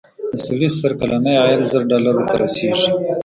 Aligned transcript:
د 0.31 0.33
سړي 0.45 0.67
سر 0.79 0.91
کلنی 0.99 1.33
عاید 1.41 1.61
زر 1.71 1.81
ډالرو 1.89 2.23
ته 2.29 2.35
رسېږي. 2.43 2.89